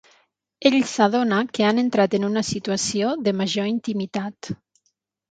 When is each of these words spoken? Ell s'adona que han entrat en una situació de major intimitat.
Ell 0.67 0.75
s'adona 0.91 1.41
que 1.57 1.65
han 1.67 1.81
entrat 1.81 2.15
en 2.19 2.25
una 2.29 2.43
situació 2.47 3.11
de 3.27 3.33
major 3.43 3.69
intimitat. 3.73 4.51